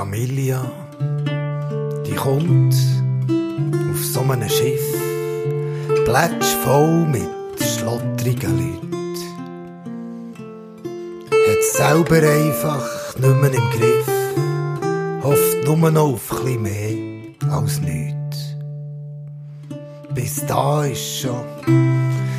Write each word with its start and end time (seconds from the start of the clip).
Jamilia, 0.00 0.64
die 2.06 2.14
kommt 2.14 2.74
auf 3.90 4.02
so 4.02 4.20
einem 4.20 4.48
Schiff, 4.48 4.80
plätsch 6.06 6.54
voll 6.64 7.04
mit 7.04 7.28
schlottrigen 7.62 8.56
Leuten. 8.56 9.16
Hat 11.30 11.62
selber 11.74 12.16
einfach 12.16 13.14
nicht 13.18 13.40
mehr 13.42 13.52
im 13.52 13.70
Griff, 13.74 14.10
hofft 15.22 15.64
nur 15.66 15.90
noch 15.90 16.14
auf 16.14 16.46
ein 16.46 16.62
mehr 16.62 17.52
als 17.52 17.82
nichts. 17.82 18.56
Bis 20.14 20.46
da 20.46 20.84
ist 20.86 21.20
schon 21.20 21.44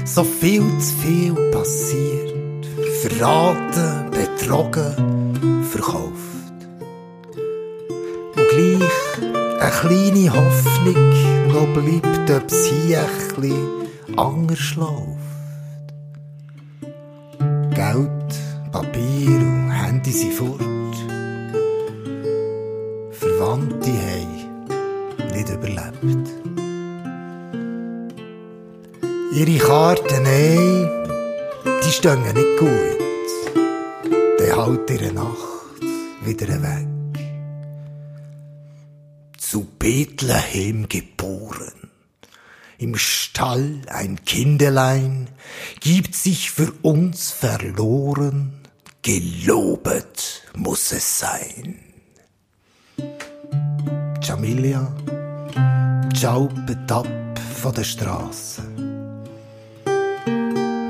so 0.04 0.24
viel 0.24 0.64
zu 0.80 0.96
viel 1.04 1.34
passiert, 1.52 2.66
verraten, 3.04 4.10
betrogen, 4.10 5.64
verkauft 5.70 6.41
kleine 9.82 10.32
Hoffnung 10.32 11.10
noch 11.48 11.68
bleibt, 11.74 12.30
ob 12.30 12.52
hier 12.52 13.00
ein 13.42 14.18
anders 14.18 14.76
läuft. 14.76 15.88
Geld, 17.74 18.32
Papier 18.72 19.40
und 19.40 19.72
Handy 19.72 20.12
sind 20.12 20.34
fort. 20.34 20.60
Verwandte 23.12 23.92
haben 24.06 25.34
nicht 25.34 25.50
überlebt. 25.50 26.30
Ihre 29.34 29.66
Karten, 29.66 30.24
nein, 30.24 30.90
die 31.84 31.92
stehen 31.92 32.22
nicht 32.22 32.60
gut. 32.60 33.00
Dann 34.38 34.58
halt 34.58 34.90
ihre 34.92 35.12
Nacht 35.12 35.82
wieder 36.24 36.62
weg 36.62 36.91
zu 39.52 39.68
Bethlehem 39.80 40.88
geboren. 40.88 41.92
Im 42.78 42.96
Stall 42.96 43.82
ein 43.88 44.24
Kindelein 44.24 45.28
gibt 45.82 46.16
sich 46.16 46.52
für 46.52 46.72
uns 46.84 47.32
verloren, 47.32 48.62
gelobet 49.02 50.44
muss 50.56 50.94
es 50.94 51.20
sein. 51.20 51.80
Jamilia 54.24 54.90
schaupet 56.18 56.90
ab 56.90 57.10
von 57.62 57.74
der 57.74 57.84
Straße. 57.84 58.62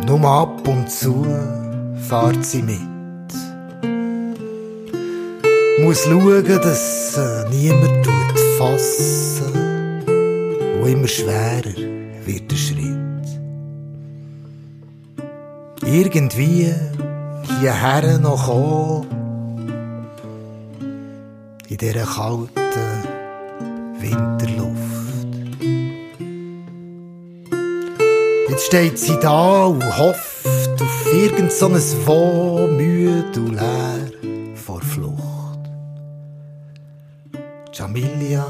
Nur 0.05 0.23
ab 0.23 0.67
und 0.67 0.87
zu 0.87 1.25
fahrt 2.07 2.45
sie 2.45 2.61
mit 2.61 2.91
muss 5.81 6.03
schauen, 6.03 6.45
dass 6.45 7.17
äh, 7.17 7.49
niemand 7.49 8.05
tut 8.05 8.20
fassen, 8.61 10.03
wo 10.79 10.85
immer 10.85 11.07
schwerer 11.07 11.75
wird 12.25 12.51
der 12.51 12.55
Schritt. 12.55 13.27
Irgendwie 15.83 16.71
hierher 17.59 18.19
noch 18.19 18.45
kommen, 18.45 19.07
in 21.69 21.77
dieser 21.77 22.05
kalten 22.05 22.91
Winterluft. 23.99 25.31
Jetzt 28.49 28.65
steht 28.67 28.99
sie 28.99 29.17
da 29.21 29.65
und 29.65 29.83
hofft 29.97 30.81
auf 30.81 31.13
irgend 31.13 31.51
so 31.51 31.67
Wo, 32.05 32.67
müde 32.67 33.39
und 33.39 33.53
leer 33.55 34.11
vor 34.53 34.81
Flucht. 34.81 35.10
Jamilia 37.73 38.45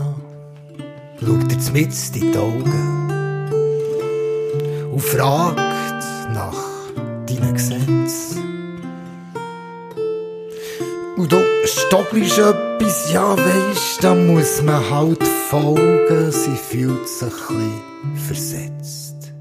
schaut 1.19 1.51
ihr 1.51 1.71
mit 1.73 2.15
in 2.15 2.31
die 2.31 2.37
Augen 2.37 3.11
und 4.91 5.01
fragt 5.01 6.03
nach 6.33 6.57
deinen 7.27 7.53
Gesetzen. 7.53 8.79
Und 11.17 11.31
du 11.31 11.37
stockelst 11.65 12.39
etwas, 12.39 13.11
ja 13.13 13.37
weisst, 13.37 14.03
da 14.03 14.15
muss 14.15 14.63
man 14.63 14.89
halt 14.89 15.23
folgen, 15.23 16.31
sie 16.31 16.55
fühlt 16.55 17.07
sich 17.07 17.49
ein 17.49 18.13
bisschen 18.13 18.27
versetzt. 18.27 19.33